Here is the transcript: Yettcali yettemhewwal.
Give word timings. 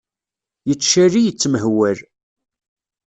Yettcali 0.67 1.21
yettemhewwal. 1.23 1.99